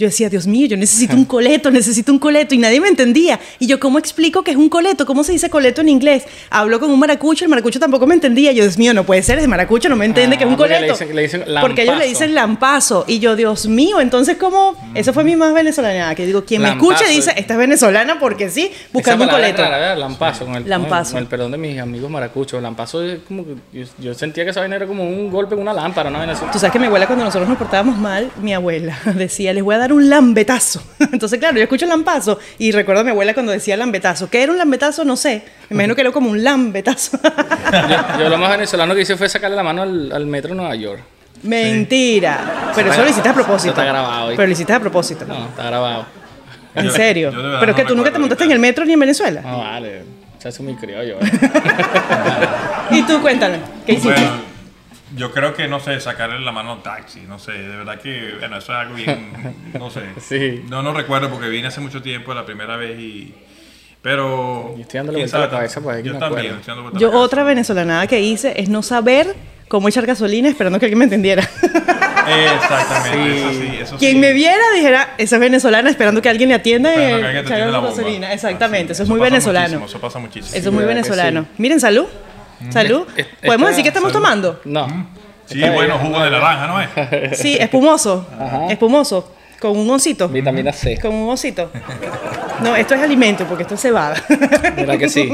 [0.00, 3.38] Yo decía, Dios mío, yo necesito un coleto, necesito un coleto, y nadie me entendía.
[3.58, 5.04] Y yo, ¿cómo explico que es un coleto?
[5.04, 6.24] ¿Cómo se dice coleto en inglés?
[6.48, 8.50] Hablo con un maracucho, el maracucho tampoco me entendía.
[8.52, 10.52] Yo, Dios mío, no puede ser, ese maracucho no me entiende Ah, que es un
[10.54, 10.94] le coleto.
[10.94, 13.04] dicen- le dicen porque ellos le dicen lampazo.
[13.06, 14.74] Y yo, Dios mío, entonces, ¿cómo?
[14.94, 16.14] Esa fue mi más venezolana.
[16.14, 16.92] Que digo, quien me Lampazo.
[16.92, 19.62] escuche dice, esta es venezolana porque sí, buscando un Esa es coleto.
[19.62, 19.98] rara, ¿verdad?
[19.98, 21.12] Lampazo, con el, Lampazo.
[21.12, 22.62] Con el perdón de mis amigos maracuchos.
[22.62, 25.60] Lampazo es como que yo, yo sentía que esa vaina era como un golpe en
[25.60, 26.10] una lámpara.
[26.52, 29.74] Tú sabes que mi abuela cuando nosotros nos portábamos mal, mi abuela decía, les voy
[29.74, 30.82] a dar un lambetazo.
[31.12, 34.28] Entonces, claro, yo escucho lampazo y recuerdo a mi abuela cuando decía lambetazo.
[34.30, 35.04] ¿Qué era un lambetazo?
[35.04, 35.42] No sé.
[35.68, 37.18] Me imagino que era como un lambetazo.
[37.72, 40.56] Yo, yo lo más venezolano que hice fue sacarle la mano al, al metro de
[40.56, 41.00] Nueva York.
[41.42, 42.72] Mentira.
[42.74, 43.72] Pero eso lo hiciste a propósito.
[43.72, 44.28] Eso está grabado.
[44.30, 45.24] Pero lo hiciste a propósito.
[45.26, 46.06] No, está grabado.
[46.74, 47.30] En serio.
[47.30, 49.40] yo Pero es no que tú nunca te montaste en el metro ni en Venezuela.
[49.40, 50.02] No, vale.
[50.38, 51.16] Se hace muy criollo.
[51.20, 51.30] ¿eh?
[52.90, 54.10] Y tú cuéntame, ¿qué hiciste?
[54.20, 54.49] Bueno,
[55.16, 58.00] yo creo que, no sé, sacarle la mano a un taxi, no sé, de verdad
[58.00, 60.02] que, bueno, eso es algo bien, no sé.
[60.20, 60.64] Sí.
[60.68, 63.34] No, no recuerdo porque vine hace mucho tiempo, la primera vez y...
[64.02, 64.74] Pero...
[64.78, 67.12] Y estoy dándole quién vuelta a la cabeza, pues, aquí Yo también, estoy dando Yo
[67.12, 69.34] otra venezolanada que hice es no saber
[69.68, 71.48] cómo echar gasolina esperando que alguien me entendiera.
[72.30, 74.18] Exactamente, eso sí, eso Quien sí.
[74.18, 78.32] me viera dijera, esa es venezolana esperando que alguien le atienda y echar gasolina.
[78.32, 79.80] Exactamente, Así, eso es muy venezolano.
[79.80, 80.56] muchísimo, Eso pasa muchísimo.
[80.56, 81.42] Eso es muy venezolano.
[81.42, 81.48] sí.
[81.58, 82.06] Miren, salud.
[82.68, 83.06] Salud.
[83.16, 84.22] Es- ¿Podemos decir que estamos salud.
[84.22, 84.60] tomando?
[84.64, 85.08] No.
[85.46, 87.38] Sí, bueno, jugo de naranja, ¿no es?
[87.40, 88.26] Sí, espumoso.
[88.68, 89.34] Espumoso.
[89.58, 90.28] Con un osito.
[90.28, 90.98] Vitamina C.
[91.00, 91.70] Con un osito.
[92.62, 94.16] No, esto es alimento porque esto es cebada.
[94.76, 95.28] ¿Verdad que sí?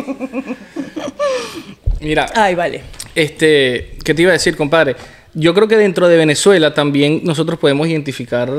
[2.01, 2.83] Mira, Ay, vale.
[3.15, 4.97] este, ¿qué te iba a decir, compadre?
[5.35, 8.51] Yo creo que dentro de Venezuela también nosotros podemos identificar,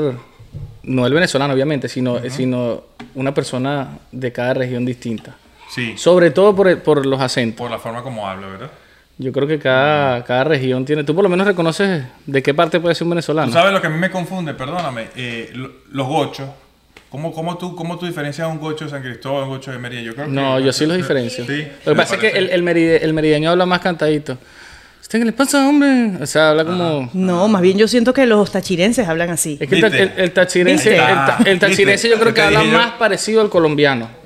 [0.82, 2.82] no el venezolano obviamente, sino, sino
[3.14, 5.36] una persona de cada región distinta.
[5.68, 7.58] Sí, Sobre todo por, el- por los acentos.
[7.58, 8.70] por la forma como habla, ¿verdad?
[9.18, 11.02] Yo creo que cada, cada región tiene...
[11.04, 13.52] Tú por lo menos reconoces de qué parte puede ser un Tú venezolano.
[13.52, 16.48] sabes lo que a mí me confunde, perdóname, eh, lo- los gochos.
[17.10, 20.02] ¿Cómo, cómo, tú, ¿Cómo tú diferencias un gocho de San Cristóbal, un gocho de Mérida?
[20.02, 21.44] Yo creo que- No, yo sí los diferencio.
[21.46, 24.38] Sí, Lo que pasa es que el, el, meride- el merideño habla más cantadito.
[25.00, 26.12] ¿Usted qué le pasa, hombre?
[26.22, 27.10] O sea, habla como...
[27.14, 29.56] No, más bien yo siento que los tachirenses hablan así.
[29.60, 33.40] Es que el, el- el tachirense, el, el tachirense yo creo que habla más parecido
[33.40, 34.17] al colombiano.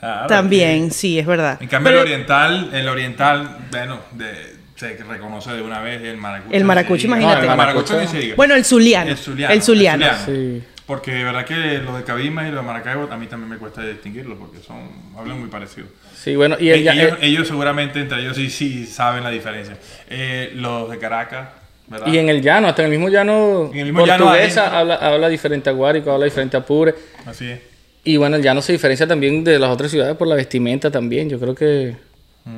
[0.00, 1.58] Claro, También, sí, es verdad.
[1.60, 6.16] En cambio, Pero el oriental, el oriental, bueno, de- se reconoce de una vez el
[6.16, 6.56] maracucho.
[6.56, 7.44] El maracucho, imagínate.
[7.46, 8.14] No, el maracucho Maracucho.
[8.14, 8.36] ni se diga.
[8.36, 9.10] Bueno, el zuliano.
[9.10, 9.52] El zuliano.
[9.54, 10.06] El zuliano.
[10.24, 10.62] Sí.
[10.86, 11.54] Porque de verdad que
[11.84, 14.88] los de Cabima y los de Maracaibo a mí también me cuesta distinguirlos porque son
[15.16, 15.90] hablan muy parecidos.
[16.16, 19.76] Sí, bueno, y el, ellos, eh, ellos seguramente entre ellos sí, sí saben la diferencia.
[20.08, 21.48] Eh, los de Caracas,
[21.86, 22.06] ¿verdad?
[22.08, 25.28] y en el llano, hasta en el mismo llano En el mismo portuguesa habla, habla
[25.28, 26.94] diferente a Guárico, habla diferente a Pure.
[27.26, 27.60] Así es.
[28.04, 31.28] Y bueno, el llano se diferencia también de las otras ciudades por la vestimenta también.
[31.28, 31.96] Yo creo que,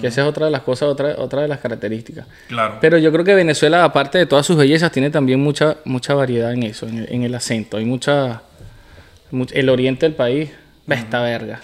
[0.00, 2.26] que esa es otra de las cosas, otra, otra de las características.
[2.49, 2.78] Claro.
[2.80, 6.52] Pero yo creo que Venezuela, aparte de todas sus bellezas, tiene también mucha, mucha variedad
[6.52, 7.76] en eso, en el, en el acento.
[7.76, 8.42] Hay mucha,
[9.32, 10.50] much- El oriente del país,
[10.87, 11.61] ve esta verga.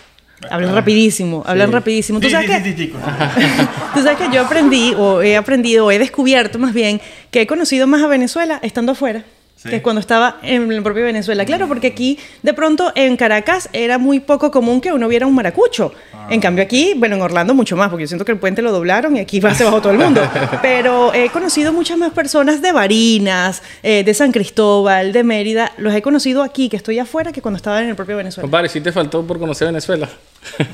[0.50, 2.20] Hablan rapidísimo, hablan rapidísimo.
[2.20, 2.86] ¿Tú sabes que.
[3.94, 7.00] Tú sabes que yo aprendí, o he aprendido, o he descubierto más bien,
[7.32, 9.24] que he conocido más a Venezuela estando afuera.
[9.58, 9.70] Sí.
[9.70, 11.44] Que cuando estaba en el propio Venezuela.
[11.44, 15.34] Claro, porque aquí, de pronto, en Caracas era muy poco común que uno viera un
[15.34, 15.92] maracucho.
[16.14, 16.28] Ah.
[16.30, 18.70] En cambio, aquí, bueno, en Orlando mucho más, porque yo siento que el puente lo
[18.70, 20.22] doblaron y aquí va, se bajó todo el mundo.
[20.62, 25.72] Pero he conocido muchas más personas de Barinas, eh, de San Cristóbal, de Mérida.
[25.76, 28.42] Los he conocido aquí, que estoy afuera, que cuando estaba en el propio Venezuela.
[28.42, 30.08] Compadre, ¿sí te faltó por conocer Venezuela?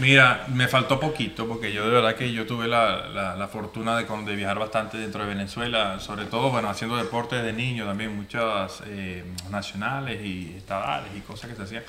[0.01, 3.97] Mira, me faltó poquito porque yo de verdad que yo tuve la, la, la fortuna
[3.97, 8.15] de, de viajar bastante dentro de Venezuela, sobre todo, bueno, haciendo deporte de niño también,
[8.17, 11.83] muchas eh, nacionales y estadales y cosas que se hacían.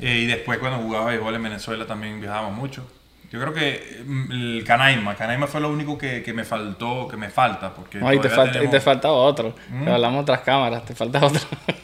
[0.00, 2.86] Eh, y después cuando jugaba béisbol en Venezuela también viajábamos mucho.
[3.30, 7.16] Yo creo que mm, el Canaima, Canaima fue lo único que, que me faltó, que
[7.18, 7.74] me falta.
[7.74, 9.54] Porque No, y te, falta, y tenemos- te falta otro.
[9.84, 11.40] Que hablamos otras cámaras, te falta otro.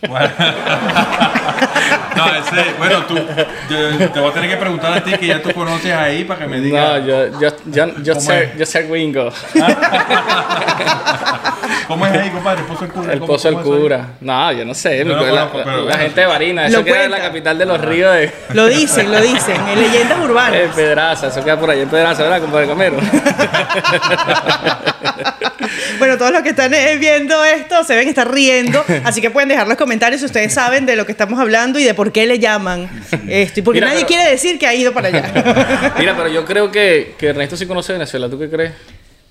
[0.08, 0.30] Bueno.
[2.26, 3.16] no, ese, bueno, tú,
[3.70, 6.40] yo- te voy a tener que preguntar a ti que ya tú conoces ahí para
[6.40, 7.00] que me digas.
[7.00, 8.56] no, yo, yo, yo, yo, ¿Cómo sé, es?
[8.58, 9.30] yo sé Wingo.
[11.88, 12.60] ¿Cómo es ahí, compadre?
[12.62, 13.12] El Pozo del Cura.
[13.12, 14.08] El ¿Cómo- pozo del cura.
[14.20, 15.04] No, yo no sé.
[15.04, 17.20] No la, conozco, la- pero la bueno, gente de Barinas, Lo eso queda en la
[17.20, 20.60] capital de los ríos de, Lo dicen, lo dicen, en leyendas urbanas.
[20.74, 21.26] Pedraza.
[21.28, 22.96] Eso queda por allá en Pedraza, ¿verdad, compadre Camero?
[25.98, 29.48] Bueno, todos los que están eh, viendo esto se ven estar riendo, así que pueden
[29.48, 32.24] dejar los comentarios si ustedes saben de lo que estamos hablando y de por qué
[32.26, 32.88] le llaman
[33.28, 33.60] esto.
[33.60, 35.92] Y porque Mira, nadie pero- quiere decir que ha ido para allá.
[35.98, 38.30] Mira, pero yo creo que, que Ernesto sí conoce Venezuela.
[38.30, 38.72] ¿Tú qué crees?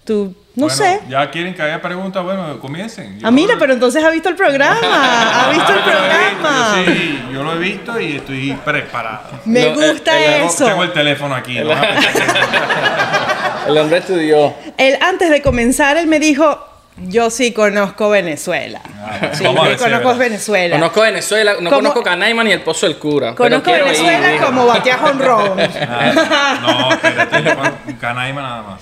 [0.06, 1.00] Tú, no Bueno, sé.
[1.10, 3.20] Ya quieren que haya preguntas, bueno, comiencen.
[3.22, 4.78] Yo- Ah, mira, pero entonces ha visto el programa.
[5.46, 6.84] Ha visto el Yo visto, programa.
[6.86, 9.40] yo sí, yo lo he visto y estoy preparado.
[9.46, 10.66] Me No, el- gusta el- eso.
[10.66, 11.58] Tengo el teléfono aquí.
[11.60, 11.72] ¿no?
[13.68, 14.54] El hombre estudió.
[14.78, 16.60] Él, antes de comenzar, él me dijo,
[16.98, 18.82] yo sí conozco Venezuela.
[19.20, 20.16] bueno, Sí, vamos a ver conozco.
[20.18, 20.76] Venezuela.
[20.76, 21.76] Conozco Venezuela, no ¿Cómo?
[21.78, 23.34] conozco Canaima ni el Pozo del Cura.
[23.36, 24.46] Conozco ir, Venezuela dijo.
[24.46, 25.58] como batea honrón.
[25.90, 28.82] Ah, no, espérate, Canaima nada más.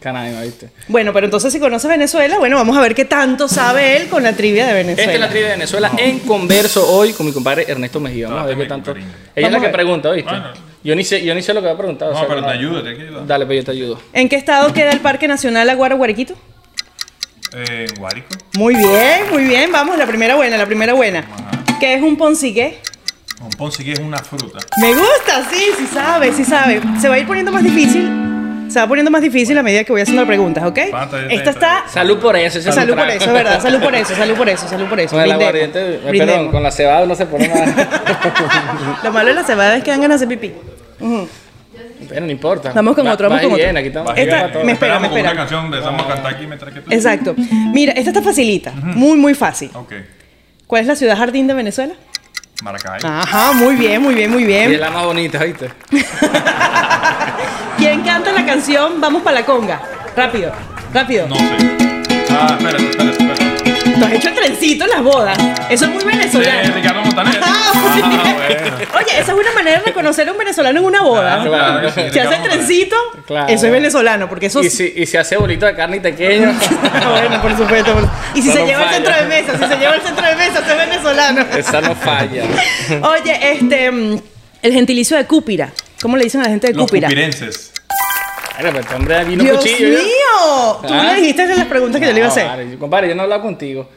[0.00, 0.70] Canaima, ¿viste?
[0.86, 4.22] Bueno, pero entonces si conoce Venezuela, bueno, vamos a ver qué tanto sabe él con
[4.22, 5.02] la trivia de Venezuela.
[5.02, 8.28] Esta es la trivia de Venezuela en converso hoy con mi compadre Ernesto Mejía.
[8.28, 8.92] Vamos a ver qué tanto.
[8.92, 9.10] cariño.
[9.34, 10.30] Ella es la que pregunta, ¿viste?
[10.30, 10.50] Bueno.
[10.84, 12.08] Yo ni sé, yo ni sé lo que va a preguntar.
[12.10, 13.26] o No, sea, pero te no- ayudo, te ayudo.
[13.26, 14.00] Dale, pues yo te ayudo.
[14.12, 16.34] ¿En qué estado queda el Parque Nacional Aguaro Guarequito?
[17.54, 18.28] Eh, Guárico.
[18.56, 19.72] Muy bien, muy bien.
[19.72, 21.24] Vamos, la primera buena, la primera buena.
[21.80, 22.78] ¿Qué es un ponciqué?
[23.40, 24.58] Un ponce que es una fruta.
[24.80, 26.80] Me gusta, sí, sí sabe, sí sabe.
[27.00, 28.66] Se va a ir poniendo más difícil.
[28.68, 30.78] Se va poniendo más difícil a medida que voy haciendo las preguntas, ¿ok?
[31.30, 31.84] Esta está.
[31.88, 32.58] Salud por eso.
[32.58, 33.62] ese Salud por eso, es verdad.
[33.62, 35.10] Salud por eso, salud por eso, salud por eso.
[35.10, 36.34] Con el Brindemos, aguardiente, eh, brindemos.
[36.34, 39.02] perdón, con la cebada no se pone más.
[39.04, 40.54] Lo malo de la cebada es que dan ganas de hacer pipí.
[41.00, 41.28] Ujú.
[42.08, 42.72] Pero no importa.
[42.74, 43.64] Vamos con Va- otro, vamos va con otro.
[43.64, 44.12] viene, aquí estamos.
[44.16, 45.36] Esta- me espera, Esperamos me con una espera.
[45.36, 46.90] canción, empezamos a cantar aquí mientras que tú.
[46.92, 47.34] Exacto.
[47.72, 48.72] Mira, esta está facilita.
[48.72, 49.70] Muy, muy fácil.
[49.74, 49.92] Ok.
[50.66, 51.94] ¿Cuál es la ciudad jardín de Venezuela?
[52.62, 53.00] Maracay.
[53.04, 54.80] Ajá, muy bien, muy bien, muy Y es bien.
[54.80, 55.70] la más bonita, ¿viste?
[57.78, 59.80] ¿Quién canta la canción Vamos para la conga?
[60.16, 60.50] Rápido,
[60.92, 61.28] rápido.
[61.28, 61.44] No sé.
[62.30, 63.17] Ah, espérate, espérate.
[63.98, 65.38] Tú has hecho el trencito en las bodas.
[65.70, 66.74] Eso es muy venezolano.
[66.74, 67.40] Ricardo Montaner.
[67.42, 68.76] Ah, Ah, bueno.
[68.96, 71.42] Oye, esa es una manera de reconocer a un venezolano en una boda.
[71.42, 73.48] Claro, claro Si hace el trencito, Claro.
[73.52, 76.52] eso es venezolano, porque eso Y si, y si hace bolito de carne y pequeño.
[77.10, 77.92] bueno, por supuesto.
[77.94, 78.94] por- Y si se no lleva el falla.
[78.96, 81.46] centro de mesa, si se lleva el centro de mesa, eso es venezolano.
[81.56, 82.44] Esa no falla.
[83.02, 84.20] Oye, este, mm,
[84.62, 85.70] el gentilicio de Cúpira.
[86.00, 87.08] ¿Cómo le dicen a la gente de Los Cúpira?
[87.08, 87.72] cupirenses.
[88.58, 89.88] Mira, pero este hombre vino Dios cuchillo.
[89.90, 89.98] ¿ya?
[90.02, 90.78] mío.
[90.86, 91.02] Tú Ah.
[91.04, 92.46] me dijiste en las preguntas que yo le iba a No, hacer.
[92.48, 93.88] vale, yo- compadre, yo no he hablado contigo.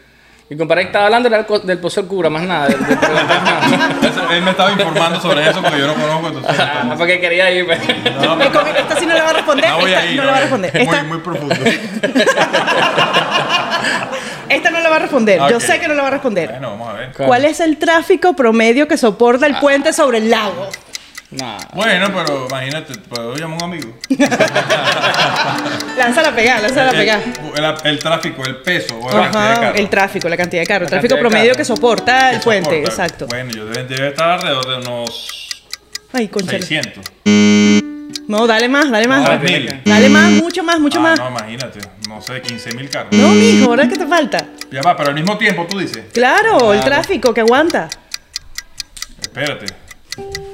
[0.50, 2.68] Mi compadre estaba hablando del, del pozo del cura, más nada.
[2.68, 3.90] De, de preguntas nada.
[4.04, 6.28] Eso- Él me estaba informando sobre eso porque yo no conozco.
[6.28, 7.66] Entonces, Ah, porque quería ir.
[7.66, 7.80] pues.
[8.22, 9.70] no, con- Esta sí no le va a responder.
[9.70, 10.18] no voy esta a ir.
[10.18, 10.78] no le va a responder.
[10.78, 11.56] Es muy, Esta, muy profundo.
[14.50, 15.42] esta no le va a responder.
[15.50, 16.50] Yo sé que no le va a responder.
[16.52, 17.12] Bueno, vamos a ver.
[17.14, 19.50] ¿Cuál es el tráfico promedio que soporta Ah.
[19.50, 20.68] el puente sobre el lago?
[21.32, 21.58] Nah.
[21.74, 23.98] Bueno, pero imagínate, puedo llamar a un amigo.
[25.98, 27.22] Lánzala a pegar, lánzala a El, pegar.
[27.56, 29.80] el- el tráfico, el peso o la cantidad de Ajá, carros.
[29.80, 30.88] el tráfico, la cantidad de carros.
[30.88, 32.90] El tráfico promedio que soporta el Que puente, soporta.
[32.90, 33.28] exacto.
[33.28, 35.64] Bueno, yo debe, debe estar alrededor de unos
[36.12, 36.52] Ay, concha.
[36.52, 37.04] 600.
[38.28, 39.30] No, dale más, dale más.
[39.30, 39.68] No, tiene mil.
[39.84, 41.20] que- Dale más, mucho más, mucho Ah, más.
[41.20, 43.14] No, imagínate, no sé, 15 mil carros.
[43.14, 44.38] No, mijo, ¿ahora qué te falta?
[44.70, 46.96] Ya va, pero al mismo tiempo tú dices, Claro, el Claro.
[46.96, 47.88] tráfico que aguanta.
[49.22, 49.66] espérate.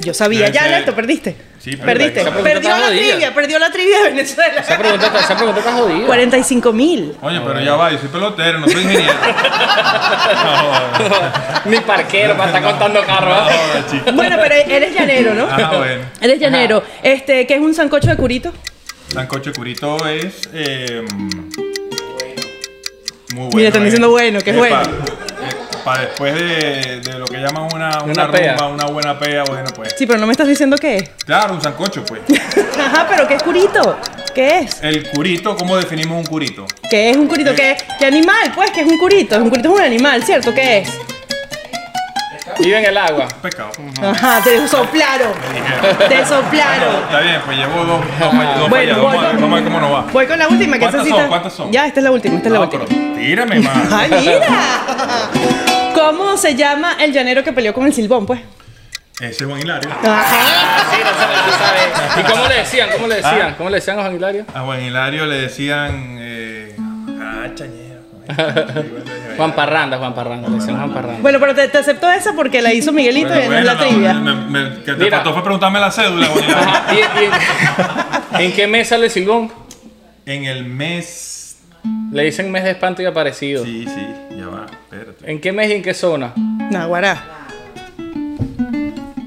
[0.08, 1.36] Yo sabía, ya, ser- Neto, perdiste.
[1.60, 2.24] Sí, perdiste.
[2.24, 2.90] Perdió la jodida.
[3.10, 4.62] trivia, perdió la trivia de Venezuela.
[4.62, 6.06] Esa pregunta, está- esa pregunta está jodida.
[6.06, 7.14] 45 mil.
[7.22, 9.14] Oye, pero ya va, yo soy pelotero, no soy ingeniero.
[10.46, 13.38] no, Ni parquero para estar contando carros.
[13.76, 14.12] no, chico.
[14.14, 15.46] Bueno, pero eres llanero, ¿no?
[15.52, 16.04] Ah, bueno.
[16.22, 16.84] Eres llanero.
[17.04, 18.54] Este, ¿qué es un sancocho de curito?
[19.10, 21.02] Sancocho de curito es eh,
[23.34, 23.50] muy bueno.
[23.56, 24.80] Mira, están diciendo bueno, que es bueno.
[25.88, 28.58] Para después de, de lo que llaman una, una, Una pea.
[28.58, 29.96] rumba, una buena pea, bueno, pues.
[29.98, 31.10] Sí, pero no me estás diciendo qué es.
[31.26, 32.24] Claro, un sancocho, pues.
[32.78, 33.98] Ajá, pero ¿qué es curito?
[34.36, 34.84] ¿Qué es?
[34.84, 36.66] El curito, ¿cómo definimos un curito?
[36.90, 37.56] ¿Qué es un curito?
[37.56, 38.52] ¿Qué, qué animal?
[38.54, 39.38] Pues, ¿qué es un curito?
[39.38, 40.54] Un curito es un animal, ¿cierto?
[40.54, 40.90] ¿Qué es?
[42.60, 43.28] Vive en el agua.
[43.42, 43.70] Pescado.
[44.02, 45.32] Ajá, te soplaron.
[46.10, 46.96] Te soplaron.
[47.04, 49.80] Está bien, pues llevo dos, dos, Bueno, Vamos, a ver- con- vamos a ver cómo
[49.80, 50.02] nos va.
[50.12, 51.18] Voy con la última que ¿Cuántas esa sí son?
[51.20, 51.72] está- ¿Cuántas son?
[51.72, 52.86] Ya, esta es la última, esta es la No, última.
[52.86, 53.78] pero tírame más.
[53.94, 54.48] ¡Ay, mira!
[55.94, 58.40] ¿Cómo se llama el llanero que peleó con el silbón, pues?
[59.20, 59.90] Ese es Juan Hilario.
[59.92, 60.84] Ajá.
[60.92, 62.20] Sí, no sabes, tú sabes.
[62.20, 62.90] ¿Y cómo le decían?
[62.94, 63.56] ¿Cómo le decían?
[63.58, 64.46] ¿Cómo le decían a Juan Hilario?
[64.54, 66.18] A Juan Hilario le decían.
[66.20, 66.37] Eh, ah.
[69.38, 70.50] Juan Parranda, Juan Parranda.
[70.50, 71.20] Le decían Juan Parranda.
[71.22, 73.78] Bueno, pero te, te acepto esa porque la hizo Miguelito Bueno, y no es la
[73.78, 74.14] trivia.
[74.16, 75.18] me- me- que te Mira.
[75.18, 76.64] faltó fue preguntarme la cédula, Juan Hilario.
[76.70, 76.94] Ajá,
[78.40, 79.52] ¿y- y- ¿En qué mes sale silbón?
[80.26, 81.58] En el mes.
[82.12, 83.64] Le dicen mes de espanto y aparecido.
[83.64, 85.32] Sí, sí, ya va, espérate.
[85.32, 86.34] ¿En qué mes y en qué zona?
[86.36, 87.24] Naguará.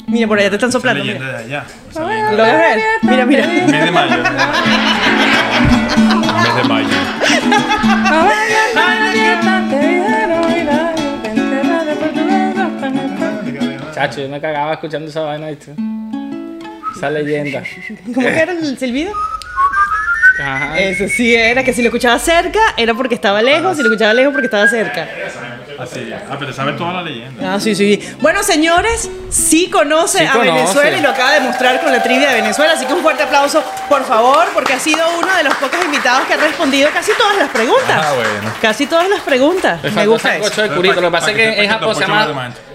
[0.08, 1.04] Mira, por allá te están Esa soplando.
[1.04, 1.38] leyenda Mira.
[1.38, 1.64] de allá.
[1.90, 2.32] esa leyenda.
[2.32, 2.78] ¿Lo vas a ver?
[3.02, 3.46] Mira, mira.
[3.46, 4.16] Mes de mayo.
[6.42, 6.88] Mes de mayo.
[13.94, 15.72] Chacho, yo me cagaba escuchando esa vaina, ¿viste?
[16.96, 17.62] Esa leyenda.
[18.14, 19.12] ¿Cómo que era el silbido?
[20.42, 20.78] Ajá.
[20.80, 24.14] Eso sí era, que si lo escuchaba cerca era porque estaba lejos, si lo escuchaba
[24.14, 25.06] lejos porque estaba cerca.
[25.82, 26.12] Así.
[26.12, 27.54] Ah, pero te sabes toda la leyenda.
[27.54, 28.00] Ah, sí, sí.
[28.20, 30.50] Bueno, señores, sí conoce Sí a conoce.
[30.52, 32.72] Venezuela y lo acaba de mostrar con la trivia de Venezuela.
[32.72, 36.26] Así que un fuerte aplauso, por favor, porque ha sido uno de los pocos invitados
[36.26, 38.00] que ha respondido casi todas las preguntas.
[38.04, 38.52] Ah, bueno.
[38.60, 39.82] Casi todas las preguntas.
[39.94, 40.62] Me gusta eso.
[40.68, 41.00] de.
[41.00, 41.64] Lo que pasa es que que-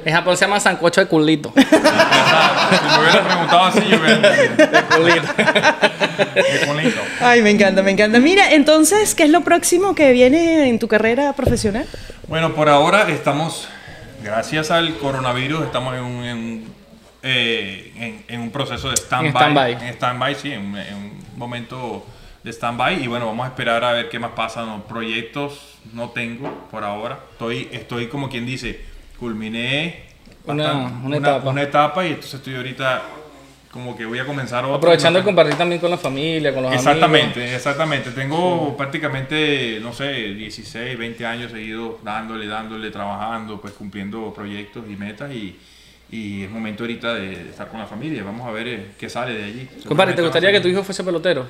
[0.06, 0.60] en Japón se llama.
[0.60, 1.52] sancocho de culito.
[1.56, 1.90] Exacto.
[2.76, 4.30] Si me hubieran preguntado así, yo hubiera.
[6.34, 7.02] De culito.
[7.22, 8.20] Ay, me encanta, me encanta.
[8.20, 11.86] Mira, entonces, ¿qué es lo próximo que viene en tu carrera profesional?
[12.28, 13.68] Bueno, por ahora estamos,
[14.24, 16.74] gracias al coronavirus, estamos en un, en, un,
[17.24, 19.28] eh, en- en un proceso de stand-by.
[19.28, 19.72] En stand-by.
[19.88, 22.06] En stand-by, sí, en, en un momento
[22.44, 23.04] de stand-by.
[23.04, 24.64] Y bueno, vamos a esperar a ver qué más pasa.
[24.66, 25.60] No, proyectos
[25.94, 27.20] no tengo por ahora.
[27.34, 28.82] Estoy, estoy como quien dice,
[29.20, 30.04] culminé
[30.46, 30.74] Una-
[31.04, 31.50] una etapa.
[31.50, 33.02] una etapa y entonces estoy ahorita
[33.72, 34.78] como que voy a comenzar otra.
[34.78, 37.56] Aprovechando de compartir también con la familia, con los Exactamente, amigos.
[37.58, 38.12] exactamente.
[38.12, 44.96] Tengo prácticamente, no sé, 16, 20 años seguidos dándole, dándole, trabajando, pues cumpliendo proyectos y
[44.96, 45.60] metas y,
[46.10, 48.24] y es momento ahorita de estar con la familia.
[48.24, 49.68] Vamos a ver eh, qué sale de allí.
[49.86, 51.46] Compadre, ¿te gustaría que tu hijo fuese pelotero?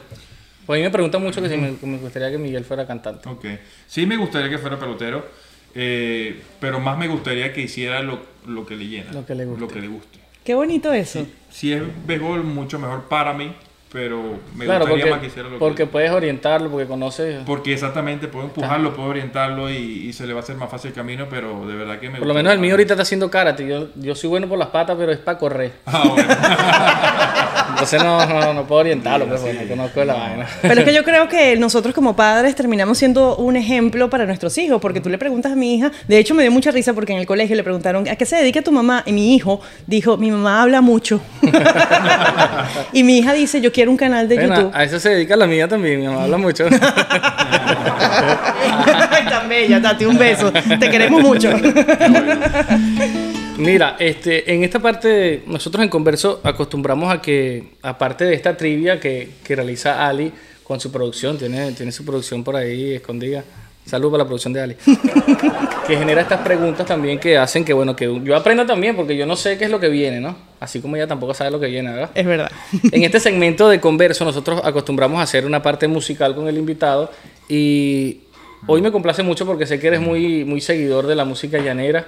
[0.65, 3.29] Pues a mí me preguntan mucho que si me, me gustaría que Miguel fuera cantante.
[3.29, 3.45] Ok.
[3.85, 5.27] Sí me gustaría que fuera pelotero,
[5.75, 9.11] eh, pero más me gustaría que hiciera lo, lo que le llena.
[9.11, 9.61] Lo que le guste.
[9.61, 10.19] Lo que le guste.
[10.43, 11.25] Qué bonito eso.
[11.49, 13.51] Si es béisbol, mucho mejor para mí,
[13.91, 17.43] pero me claro, gustaría porque, más que hiciera lo porque que puedes orientarlo, porque conoces.
[17.45, 20.89] Porque exactamente puedo empujarlo, puedo orientarlo y, y se le va a hacer más fácil
[20.89, 23.31] el camino, pero de verdad que me Por lo menos el mío ahorita está haciendo
[23.31, 23.67] karate.
[23.67, 25.73] Yo, yo soy bueno por las patas, pero es para correr.
[25.85, 26.27] Ah, bueno.
[27.85, 30.47] entonces no, no, no puedo orientarlo, pues, porque no conozco la vaina.
[30.61, 34.57] Pero es que yo creo que nosotros como padres terminamos siendo un ejemplo para nuestros
[34.57, 37.13] hijos, porque tú le preguntas a mi hija, de hecho me dio mucha risa porque
[37.13, 39.03] en el colegio le preguntaron, ¿a qué se dedica tu mamá?
[39.05, 41.21] Y mi hijo dijo, mi mamá habla mucho.
[42.93, 44.71] y mi hija dice, yo quiero un canal de Bueno, YouTube.
[44.73, 46.65] a eso se dedica la mía también, mi mamá habla mucho.
[49.11, 50.51] Ay, tan bella, Tati, un beso.
[50.51, 51.49] Te queremos mucho.
[53.57, 58.99] Mira, este, en esta parte, nosotros en Converso acostumbramos a que, aparte de esta trivia
[58.99, 60.31] que, que realiza Ali
[60.63, 63.43] con su producción, tiene, tiene su producción por ahí escondida.
[63.85, 64.75] Salud para la producción de Ali.
[65.87, 69.25] que genera estas preguntas también que hacen que, bueno, que yo aprenda también, porque yo
[69.27, 70.35] no sé qué es lo que viene, ¿no?
[70.59, 72.09] Así como ella tampoco sabe lo que viene, ¿verdad?
[72.15, 72.51] es verdad.
[72.91, 77.11] En este segmento de converso nosotros acostumbramos a hacer una parte musical con el invitado
[77.47, 78.21] y
[78.65, 82.07] hoy me complace mucho porque sé que eres muy, muy seguidor de la música llanera.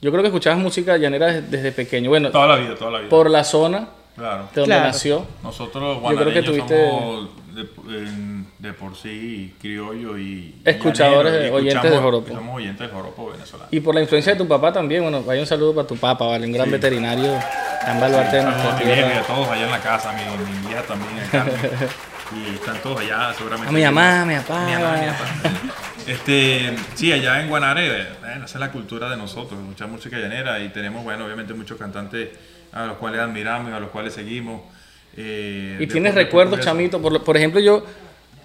[0.00, 2.10] Yo creo que escuchabas música llanera desde, desde pequeño.
[2.10, 3.08] Bueno, Toda la vida, toda la vida.
[3.08, 4.48] por la zona Claro.
[4.54, 4.86] de donde Claro.
[4.88, 5.26] nació.
[5.42, 7.66] Nosotros Yo creo que tuviste- somos de,
[8.58, 12.34] de por sí criollo y Escuchadores, llanero, y oyentes de joropo.
[12.34, 13.68] Somos oyentes de joropo venezolano.
[13.72, 15.02] Y por la influencia de tu papá también.
[15.02, 16.46] Bueno, vaya un saludo para tu papá, ¿vale?
[16.46, 16.72] Un gran Sí.
[16.72, 17.38] veterinario.
[17.88, 19.22] en baluarte de nuestra Saludos a tierra.
[19.28, 20.22] todos allá en la casa, mi,
[20.60, 21.54] mi vieja también, Carmen.
[22.34, 23.68] y están todos allá, seguramente.
[23.68, 24.66] A mi mamá, a mi papá.
[24.66, 25.60] Mi mamá, mi papá.
[26.06, 30.60] Este, sí, allá en Guanare, bueno, esa es la cultura de nosotros, mucha música llanera
[30.60, 32.28] y tenemos, bueno, obviamente muchos cantantes
[32.72, 34.62] a los cuales admiramos y a los cuales seguimos.
[35.16, 37.02] eh, ¿Y tienes recuerdos, chamito?
[37.02, 37.84] Por, por ejemplo, yo,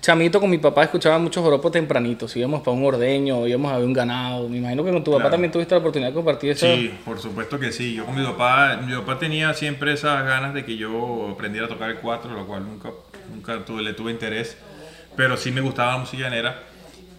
[0.02, 2.36] chamito, con mi papá escuchaba muchos joropos tempranitos.
[2.36, 4.50] Íbamos para un ordeño, íbamos a ver un ganado.
[4.50, 5.32] Me imagino que con tu papá Claro.
[5.34, 6.66] también tuviste la oportunidad de compartir eso.
[6.66, 7.94] Sí, por supuesto que sí.
[7.94, 11.70] Yo con mi papá, mi papá tenía siempre esas ganas de que yo aprendiera a
[11.70, 12.90] tocar el cuatro, lo cual nunca,
[13.32, 14.58] nunca tuve, le tuve interés.
[15.16, 16.64] Pero sí me gustaba la música llanera.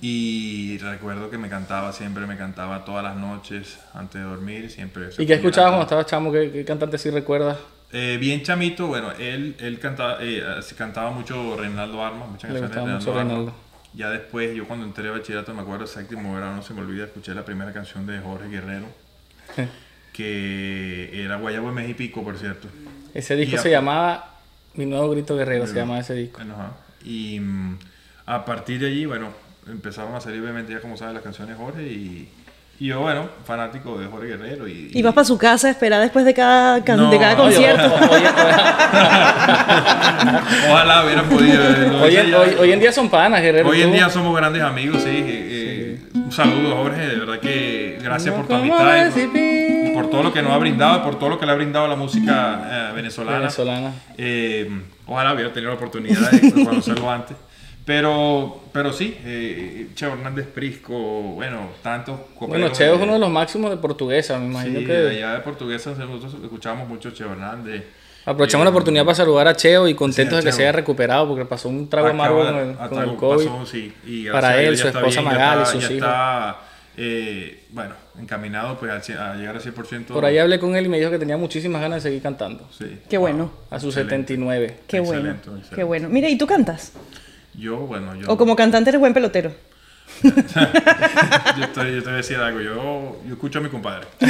[0.04, 5.08] Y recuerdo que me cantaba siempre, me cantaba todas las noches antes de dormir, siempre.
[5.16, 6.32] ¿Y qué escuchabas cuando estabas chamo?
[6.32, 7.56] ¿Qué, qué cantante sí recuerdas?
[7.92, 10.42] Eh, bien chamito, bueno, él, él cantaba, eh,
[10.76, 13.26] cantaba mucho Reinaldo Armas, muchas Le canciones de Reinaldo mucho Armas.
[13.36, 13.54] Reinaldo.
[13.94, 17.04] Ya después, yo cuando entré a bachillerato, me acuerdo séptimo grado, no se me olvida,
[17.04, 18.86] escuché la primera canción de Jorge Guerrero,
[20.12, 22.66] que era Guayabo de Mejipico, por cierto.
[23.14, 24.38] Ese disco Y a- se llamaba
[24.74, 26.38] Mi Nuevo Grito Guerrero, se llamaba ese disco.
[26.38, 26.72] Bueno, ajá.
[27.04, 27.78] Y mm,
[28.26, 29.28] a partir de allí, bueno,
[29.70, 32.28] empezaron a salir obviamente ya como sabes las canciones Jorge y,
[32.80, 34.66] y yo, bueno, fanático de Jorge Guerrero.
[34.66, 37.36] Y, Y vas para su casa a esperar después de cada, can- No, de cada
[37.36, 37.94] concierto.
[38.10, 38.26] Oye, oye,
[40.70, 42.02] Ojalá hubiera podido.
[42.02, 43.68] hoy, en, hoy- hoy en día son panas, Guerrero.
[43.68, 43.94] Hoy en tú.
[43.94, 45.08] día somos grandes amigos, sí.
[45.10, 47.06] eh, eh, un saludo, Jorge.
[47.06, 50.52] De verdad que gracias por tu ¿Cómo amistad y por, por todo lo que nos
[50.52, 53.38] ha brindado, y por todo lo que le ha brindado la música eh, venezolana.
[53.38, 53.92] Venezolana.
[54.18, 54.68] Eh,
[55.06, 57.36] ojalá hubiera tenido la oportunidad de conocerlo antes.
[57.84, 63.30] Pero, pero sí, eh, Cheo Hernández Prisco, bueno, tantos Bueno, Cheo es uno de los
[63.30, 64.92] máximos de portuguesa, me imagino Sí, que...
[64.92, 67.82] de allá de portuguesa nosotros escuchamos mucho Cheo Hernández.
[68.24, 70.70] Aprovechamos Eh, la oportunidad para saludar a Cheo y contentos Sí, de que se haya
[70.70, 73.46] recuperado porque pasó un trago amargo con el, con el COVID.
[73.46, 75.96] pasó, sí, y gracias Para él, su esposa bien, ya Magali, está- sus ya hijos.
[76.08, 76.56] está,
[76.98, 80.06] eh, bueno, encaminado pues a, llegar al 100%.
[80.14, 82.68] Por ahí hablé con él y me dijo que tenía muchísimas ganas de seguir cantando.
[82.78, 82.98] Sí.
[83.10, 83.50] Qué bueno.
[83.70, 84.34] A sus Excelente.
[84.34, 84.76] 79.
[84.86, 85.14] Qué bueno.
[85.14, 85.74] Excelente, excelente.
[85.74, 86.08] Qué bueno.
[86.08, 86.92] Mira, ¿y tú cantas?
[87.54, 88.30] Yo, bueno, yo...
[88.30, 89.52] O como cantante eres buen pelotero.
[90.22, 90.30] yo,
[91.64, 94.06] estoy, yo te voy a decir algo, yo, yo escucho a mi compadre.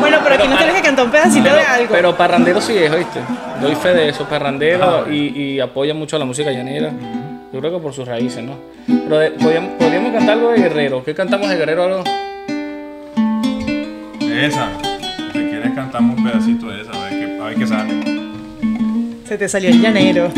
[0.00, 1.88] Bueno, pero aquí no tienes que cantar un pedacito de algo.
[1.90, 3.20] Pero parrandero sí es, ¿oíste?
[3.60, 6.90] Doy fe de eso, parrandero y, y apoya mucho a la música llanera.
[7.52, 8.56] Yo creo que por sus raíces, ¿no?
[8.86, 11.04] Pero de- podríamos, podríamos cantar algo de Guerrero.
[11.04, 11.84] ¿Qué cantamos de Guerrero?
[11.84, 12.04] Algo?
[14.20, 14.68] Esa,
[15.32, 18.24] si quieres cantamos un pedacito de esa, a ver qué, a ver qué sale.
[19.28, 20.30] Se te salió el llanero.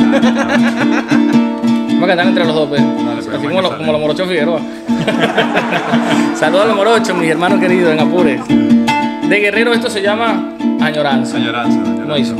[1.99, 2.83] Vamos a cantar entre los dos, pues.
[2.83, 4.61] pues, Así como, los- como los morochos Figueroa.
[6.35, 8.41] Saludos a los morochos, mis hermanos queridos en Apures.
[8.49, 11.37] De Guerrero esto se llama Añoranza.
[11.37, 12.03] Añoranza, añoranza.
[12.03, 12.37] ¿Cómo hizo?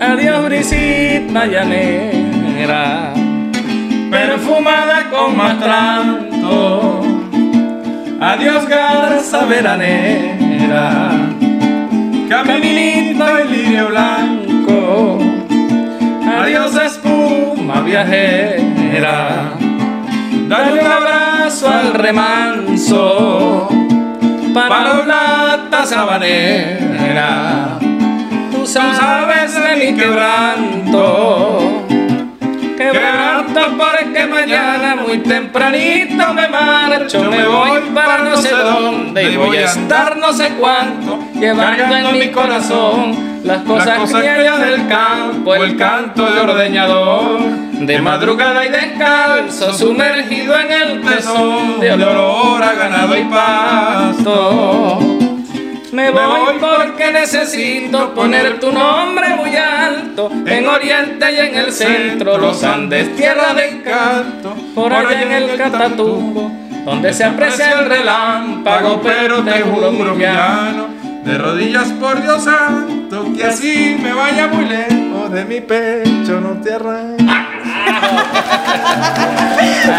[0.00, 3.12] Adiós, brisita llanera,
[4.10, 7.02] perfumada con más tranto.
[8.20, 11.10] Adiós, garza veranera,
[12.28, 15.18] caminito y lirio blanco.
[16.40, 16.74] Adiós,
[17.68, 19.52] espuma viajera,
[20.48, 23.68] dale un abrazo al remanso.
[24.54, 27.78] Para sabanera.
[28.50, 31.84] Tú sabes de mi quebranto.
[32.76, 39.56] Quebranto porque mañana muy tempranito me marcho, me voy para no sé dónde y voy
[39.58, 45.76] a estar no sé cuánto, llevando en mi corazón las cosas criollas del campo, el
[45.76, 51.80] canto de ordeñador, de madrugada y descalzo, sumergido en el tesón.
[51.80, 55.18] De olor a ganado y pasto.
[55.92, 60.30] Me voy porque necesito poner tu nombre muy alto.
[60.46, 65.56] En Oriente y en el centro, los Andes, tierra de canto, por allá en el
[65.56, 66.52] Catatumbo,
[66.84, 73.26] donde se aprecia el relámpago, pero te juro mi llano, de rodillas por Dios santo,
[73.36, 77.26] que así me vaya muy lejos de mi pecho, no te arranques.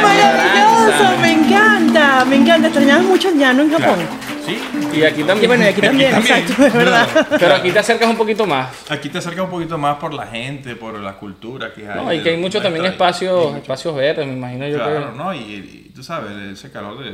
[0.01, 2.67] Maravilloso, me encanta, me encanta.
[2.67, 3.99] Extrañabas mucho el llano en Japón.
[4.45, 4.57] Sí,
[4.97, 5.47] Y aquí Y también.
[5.49, 6.37] bueno, y aquí también, también.
[6.39, 7.07] exacto, es verdad.
[7.39, 8.69] Pero aquí te acercas un poquito más.
[8.89, 11.95] Aquí te acerca un poquito más por la gente, por la cultura que hay.
[12.03, 15.17] No, y que hay de mucho también espacios, espacios verdes, me imagino yo Claro, que.
[15.17, 15.33] ¿no?
[15.33, 17.11] Y, y tú sabes, ese calor de,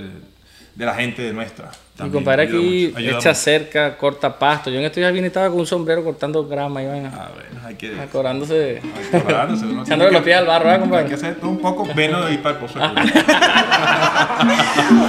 [0.76, 1.72] de la gente de nuestra.
[2.04, 3.34] Mi compadre aquí echa mucho.
[3.36, 4.70] cerca, corta pasto.
[4.70, 7.10] Yo en estos días vine estaba con un sombrero cortando grama y vaina.
[7.16, 7.92] Ah, bueno, hay que.
[7.92, 8.04] Uno
[8.44, 11.06] Echándole tiene los pies al barro, ¿eh, Hay compadre?
[11.08, 13.04] que hacer un poco menos de ir para el pozo de culo.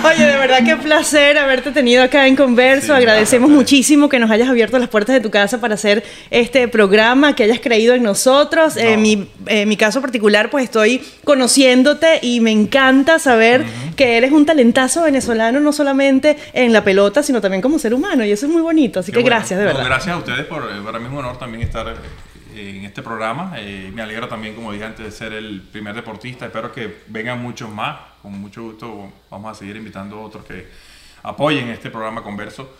[0.08, 2.86] Oye, de verdad qué placer haberte tenido acá en Converso.
[2.86, 3.56] Sí, Agradecemos gracias.
[3.62, 7.42] muchísimo que nos hayas abierto las puertas de tu casa para hacer este programa, que
[7.44, 8.76] hayas creído en nosotros.
[8.76, 13.64] En mi, en mi caso particular, pues estoy conociéndote y me encanta saber
[13.96, 18.24] que eres un talentazo venezolano, no solamente en la pelota, sino también como ser humano.
[18.24, 19.00] Y eso es muy bonito.
[19.00, 19.36] Así Qué que bueno.
[19.36, 19.86] gracias, de No, verdad.
[19.86, 23.02] gracias a ustedes por, eh, para mí es un honor también estar eh, en este
[23.02, 23.54] programa.
[23.58, 26.46] Eh, me alegra también, como dije antes, de ser el primer deportista.
[26.46, 27.98] Espero que vengan muchos más.
[28.22, 30.66] Con mucho gusto vamos a seguir invitando a otros que
[31.22, 32.70] apoyen este programa Converso.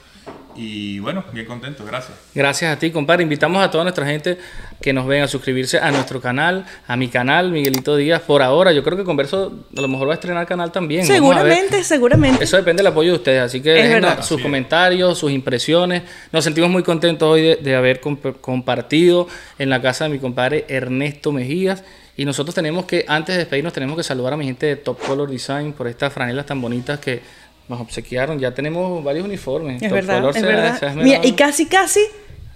[0.59, 2.17] Y bueno, bien contento, gracias.
[2.35, 3.23] Gracias a ti, compadre.
[3.25, 4.39] Invitamos a toda nuestra gente
[4.81, 8.23] que nos ven a suscribirse a nuestro canal, a mi canal, Miguelito Díaz.
[8.23, 11.05] Por ahora, yo creo que Converso a lo mejor va a estrenar canal también.
[11.05, 12.45] Seguramente, seguramente.
[12.45, 14.17] Eso depende del apoyo de ustedes, así que Es dejen verdad.
[14.17, 14.43] sus Así es.
[14.43, 16.03] comentarios, sus impresiones.
[16.33, 20.19] Nos sentimos muy contentos hoy de, de haber comp- compartido en la casa de mi
[20.19, 21.85] compadre Ernesto Mejías.
[22.17, 24.99] Y nosotros tenemos que, antes de despedirnos, tenemos que saludar a mi gente de Top
[25.07, 27.21] Color Design por estas franelas tan bonitas que
[27.69, 28.39] nos obsequiaron.
[28.39, 29.83] Ya tenemos varios uniformes.
[29.83, 30.79] Es Top verdad, Color es se- verdad.
[30.79, 32.01] se Mira, y casi, casi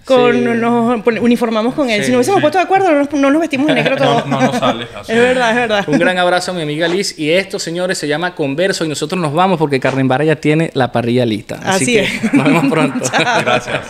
[0.05, 0.41] con, Sí.
[0.41, 2.01] nos uniformamos con él.
[2.01, 2.43] Sí, si nos hubiésemos sí.
[2.43, 4.27] puesto de acuerdo, no nos, no nos vestimos de negro todos.
[4.27, 4.87] No, no nos sale.
[4.99, 5.85] así es verdad, es verdad.
[5.89, 7.19] Un gran abrazo a mi amiga Liz.
[7.19, 8.85] Y esto, señores, se llama Converso.
[8.85, 11.57] Y nosotros nos vamos porque Carmen Vara ya tiene la parrilla lista.
[11.65, 12.35] Así, Así que es.
[12.35, 12.99] nos vemos pronto.
[13.45, 13.81] Gracias.